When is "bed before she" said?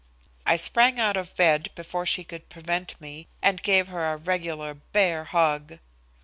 1.35-2.23